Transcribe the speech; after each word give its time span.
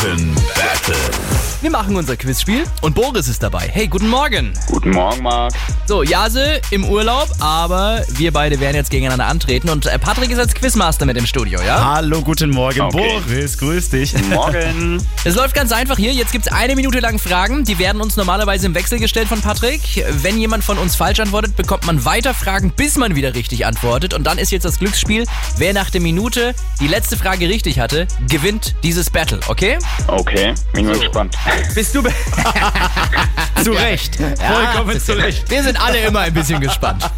Franken 0.00 0.34
Battle. 0.54 1.39
Wir 1.62 1.70
machen 1.70 1.94
unser 1.94 2.16
Quizspiel 2.16 2.64
und 2.80 2.94
Boris 2.94 3.28
ist 3.28 3.42
dabei. 3.42 3.68
Hey, 3.70 3.86
guten 3.86 4.08
Morgen. 4.08 4.54
Guten 4.66 4.92
Morgen, 4.92 5.22
Marc. 5.22 5.52
So, 5.86 6.02
Jase 6.02 6.58
im 6.70 6.86
Urlaub, 6.86 7.28
aber 7.38 8.02
wir 8.12 8.32
beide 8.32 8.58
werden 8.60 8.76
jetzt 8.76 8.90
gegeneinander 8.90 9.26
antreten 9.26 9.68
und 9.68 9.84
äh, 9.84 9.98
Patrick 9.98 10.30
ist 10.30 10.38
als 10.38 10.54
Quizmaster 10.54 11.04
mit 11.04 11.18
im 11.18 11.26
Studio, 11.26 11.60
ja? 11.60 11.96
Hallo, 11.96 12.22
guten 12.22 12.48
Morgen, 12.48 12.80
Okay. 12.80 13.20
Boris, 13.26 13.58
grüß 13.58 13.90
dich. 13.90 14.14
Morgen. 14.30 15.02
Es 15.24 15.34
läuft 15.34 15.54
ganz 15.54 15.70
einfach 15.70 15.98
hier. 15.98 16.12
Jetzt 16.14 16.32
gibt's 16.32 16.48
eine 16.48 16.74
Minute 16.76 16.98
lang 17.00 17.18
Fragen. 17.18 17.64
Die 17.64 17.78
werden 17.78 18.00
uns 18.00 18.16
normalerweise 18.16 18.64
im 18.64 18.74
Wechsel 18.74 18.98
gestellt 18.98 19.28
von 19.28 19.42
Patrick. 19.42 19.82
Wenn 20.22 20.38
jemand 20.38 20.64
von 20.64 20.78
uns 20.78 20.96
falsch 20.96 21.20
antwortet, 21.20 21.56
bekommt 21.56 21.84
man 21.86 22.06
weiter 22.06 22.32
Fragen, 22.32 22.70
bis 22.74 22.96
man 22.96 23.14
wieder 23.16 23.34
richtig 23.34 23.66
antwortet. 23.66 24.14
Und 24.14 24.24
dann 24.24 24.38
ist 24.38 24.50
jetzt 24.50 24.64
das 24.64 24.78
Glücksspiel. 24.78 25.26
Wer 25.58 25.74
nach 25.74 25.90
der 25.90 26.00
Minute 26.00 26.54
die 26.80 26.86
letzte 26.88 27.18
Frage 27.18 27.50
richtig 27.50 27.78
hatte, 27.80 28.08
gewinnt 28.30 28.74
dieses 28.82 29.10
Battle, 29.10 29.40
okay? 29.48 29.76
Okay, 30.06 30.54
bin 30.72 30.86
mal 30.86 30.94
So. 30.94 31.00
gespannt. 31.02 31.36
Bist 31.74 31.94
du... 31.94 32.02
zu 33.62 33.72
Recht. 33.72 34.16
Vollkommen 34.16 35.00
zu 35.00 35.12
Recht. 35.16 35.50
Wir 35.50 35.62
sind 35.62 35.80
alle 35.80 35.98
immer 36.00 36.20
ein 36.20 36.32
bisschen 36.34 36.60
gespannt. 36.60 37.02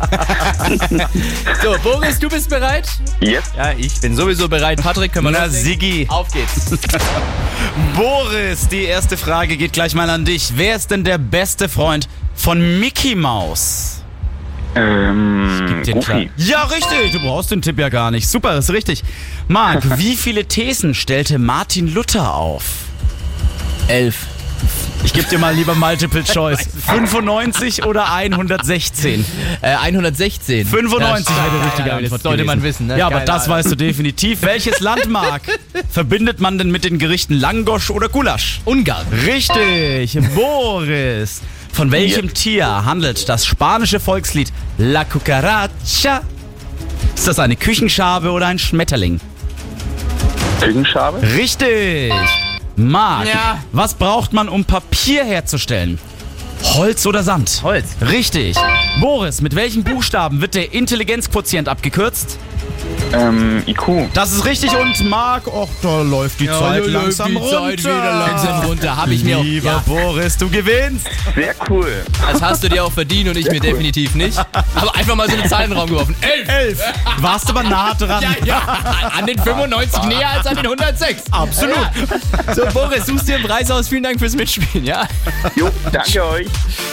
so, 1.63 1.77
Boris, 1.83 2.19
du 2.19 2.29
bist 2.29 2.49
bereit? 2.51 2.89
Yes. 3.21 3.45
Ja, 3.57 3.73
ich 3.77 4.01
bin 4.01 4.17
sowieso 4.17 4.49
bereit. 4.49 4.83
Patrick, 4.83 5.13
können 5.13 5.27
wir 5.27 5.31
Na, 5.33 5.45
loslegen? 5.45 5.65
Siggi. 5.65 6.07
Auf 6.09 6.29
geht's. 6.33 6.71
Boris, 7.97 8.69
die 8.69 8.85
erste 8.85 9.17
Frage 9.17 9.57
geht 9.57 9.73
gleich 9.73 9.95
mal 9.95 10.11
an 10.11 10.25
dich. 10.25 10.53
Wer 10.57 10.77
ist 10.77 10.91
denn 10.91 11.05
der 11.05 11.19
beste 11.19 11.69
Freund 11.69 12.09
von 12.35 12.81
Mickey 12.81 13.15
Mouse? 13.15 14.03
Ähm. 14.75 15.83
Kla- 15.85 16.29
Ja, 16.37 16.65
richtig. 16.65 17.13
Du 17.13 17.21
brauchst 17.21 17.51
den 17.51 17.61
Tipp 17.63 17.79
ja 17.79 17.89
gar 17.89 18.11
nicht. 18.11 18.29
Super, 18.29 18.57
ist 18.57 18.71
richtig. 18.71 19.03
Marc, 19.49 19.99
wie 19.99 20.17
viele 20.17 20.47
Thesen 20.47 20.95
stellte 20.95 21.39
Martin 21.39 21.93
Luther 21.93 22.35
auf? 22.35 22.65
Elf. 23.89 24.27
Ich 25.05 25.13
gebe 25.13 25.27
dir 25.29 25.39
mal 25.39 25.53
lieber 25.55 25.75
Multiple 25.75 26.23
Choice. 26.33 26.69
95 26.87 27.85
oder 27.85 28.13
116? 28.13 29.25
Äh, 29.61 29.75
116. 29.75 30.65
95 30.67 31.29
Ja, 31.37 31.43
wäre 31.45 31.51
die 31.59 31.65
richtige 31.67 31.89
ja, 31.89 31.97
Antwort 31.97 32.13
Das 32.13 32.23
sollte 32.23 32.37
gewesen. 32.39 32.47
man 32.47 32.63
wissen, 32.63 32.87
ne? 32.87 32.99
Ja, 32.99 33.07
aber 33.07 33.17
Keine 33.17 33.27
das 33.27 33.45
Ahnung. 33.45 33.57
weißt 33.59 33.71
du 33.73 33.77
definitiv. 33.77 34.43
Welches 34.43 34.79
Land, 34.81 35.09
Marc, 35.09 35.43
verbindet 35.91 36.41
man 36.41 36.59
denn 36.59 36.71
mit 36.71 36.85
den 36.85 36.99
Gerichten 36.99 37.35
Langosch 37.35 37.91
oder 37.91 38.09
Gulasch? 38.09 38.61
Ungarn. 38.65 39.05
Richtig, 39.27 40.17
Boris. 40.35 41.41
Von 41.73 41.91
welchem 41.91 42.33
Tier 42.33 42.85
handelt 42.85 43.29
das 43.29 43.45
spanische 43.47 43.99
Volkslied 43.99 44.53
La 44.79 45.05
Cucaracha? 45.05 46.21
Ist 47.17 47.27
das 47.27 47.39
eine 47.41 47.57
Küchenschabe 47.57 48.31
oder 48.31 48.47
ein 48.47 48.59
Schmetterling? 48.61 49.21
Küchenschabe. 50.61 51.21
Richtig. 51.35 52.13
Marc, 52.77 53.27
Ja. 53.29 53.59
was 53.73 53.95
braucht 53.95 54.33
man, 54.33 54.49
um 54.49 54.65
Papier 54.65 55.25
herzustellen? 55.25 55.99
Holz 56.75 57.07
oder 57.07 57.23
Sand? 57.23 57.61
Holz. 57.63 57.87
Richtig. 58.01 58.57
Boris, 59.01 59.41
mit 59.41 59.55
welchen 59.57 59.83
Buchstaben 59.85 60.41
wird 60.41 60.55
der 60.55 60.73
Intelligenzquotient 60.73 61.69
abgekürzt? 61.69 62.39
Ähm, 63.13 63.63
IQ. 63.67 64.09
Das 64.15 64.33
ist 64.33 64.45
richtig 64.45 64.77
und 64.77 65.09
Marc, 65.09 65.47
och, 65.47 65.69
da 65.83 66.03
läuft 66.03 66.41
die 66.41 66.47
Zeit 66.47 66.87
langsam 66.87 67.37
runter. 67.37 68.27
langsam 68.27 68.61
runter. 68.65 68.97
Hab 68.97 69.09
ich 69.09 69.23
mir 69.25 69.39
auch. 69.39 69.43
Lieber 69.43 69.71
Ja, 69.71 69.83
Boris, 69.87 70.37
du 70.39 70.49
gewinnst. 70.49 71.07
Sehr 71.35 71.55
cool. 71.69 72.05
das 72.33 72.41
hast 72.41 72.65
du 72.65 72.69
dir 72.69 72.85
auch 72.85 72.93
verdient 72.93 73.29
und 73.29 73.37
ich 73.37 73.51
mir 73.51 73.61
definitiv 73.61 74.15
nicht. 74.15 74.39
Aber 74.75 74.95
einfach 74.95 75.15
mal 75.15 75.29
so 75.29 75.37
eine 75.37 75.49
Zahl 75.49 75.65
in 75.65 75.71
den 75.71 75.79
Raum 75.79 75.89
geworfen. 75.91 76.15
Elf. 76.21 76.49
Elf. 76.49 76.83
Warst 77.19 77.49
aber 77.51 77.63
nah 77.63 77.95
dran. 77.95 78.23
Ja, 78.23 78.35
ja. 78.45 79.11
An 79.17 79.27
den 79.27 79.39
95 79.39 80.03
näher 80.05 80.31
als 80.31 80.47
an 80.47 80.57
den 80.57 80.67
106. 80.67 81.25
Absolut. 81.31 81.77
Ja. 81.77 82.55
So, 82.55 82.63
Boris, 82.73 83.07
suchst 83.07 83.29
dir 83.29 83.37
einen 83.37 83.45
Preis 83.45 83.71
aus. 83.71 83.89
Vielen 83.89 84.03
Dank 84.03 84.19
fürs 84.19 84.35
Mitspielen, 84.37 84.85
ja? 84.85 85.07
Jo, 85.57 85.69
danke 85.91 86.25
euch. 86.25 86.47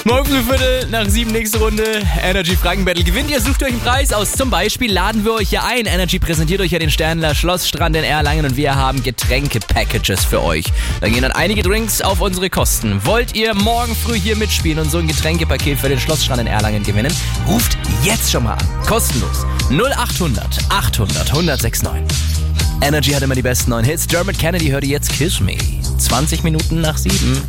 Morgen 0.05 0.25
früh 0.25 0.41
Viertel 0.43 0.87
nach 0.89 1.07
sieben 1.07 1.31
nächste 1.31 1.59
Runde. 1.59 1.83
Energy 2.23 2.55
Franken 2.55 2.85
Battle 2.85 3.03
gewinnt 3.03 3.29
ihr. 3.29 3.39
Sucht 3.41 3.61
euch 3.63 3.69
einen 3.69 3.81
Preis 3.81 4.11
aus. 4.13 4.31
Zum 4.33 4.49
Beispiel 4.49 4.91
laden 4.91 5.23
wir 5.23 5.33
euch 5.33 5.49
hier 5.49 5.63
ein. 5.63 5.85
Energy 5.85 6.08
präsentiert 6.17 6.61
euch 6.61 6.71
ja 6.71 6.79
den 6.79 6.89
Sternler 6.89 7.35
Schlossstrand 7.35 7.95
in 7.95 8.03
Erlangen 8.03 8.45
und 8.45 8.55
wir 8.55 8.73
haben 8.73 9.03
Getränke-Packages 9.03 10.25
für 10.25 10.41
euch. 10.41 10.65
Da 11.01 11.09
gehen 11.09 11.21
dann 11.21 11.33
einige 11.33 11.61
Drinks 11.61 12.01
auf 12.01 12.21
unsere 12.21 12.49
Kosten. 12.49 13.05
Wollt 13.05 13.35
ihr 13.35 13.53
morgen 13.53 13.95
früh 13.95 14.17
hier 14.17 14.35
mitspielen 14.35 14.79
und 14.79 14.89
so 14.89 14.97
ein 14.97 15.07
Getränkepaket 15.07 15.77
für 15.77 15.89
den 15.89 15.99
Schlossstrand 15.99 16.41
in 16.41 16.47
Erlangen 16.47 16.81
gewinnen? 16.83 17.13
Ruft 17.47 17.77
jetzt 18.03 18.31
schon 18.31 18.45
mal 18.45 18.53
an. 18.53 18.67
Kostenlos. 18.87 19.45
0800 19.69 20.47
800 20.69 21.27
1069. 21.27 22.17
Energy 22.81 23.11
hat 23.11 23.21
immer 23.21 23.35
die 23.35 23.41
besten 23.43 23.69
neuen 23.69 23.85
Hits. 23.85 24.07
Dermot 24.07 24.39
Kennedy 24.39 24.69
hört 24.69 24.85
ihr 24.85 24.91
jetzt 24.91 25.11
Kiss 25.11 25.39
Me. 25.39 25.57
20 25.99 26.43
Minuten 26.43 26.81
nach 26.81 26.97
sieben. 26.97 27.39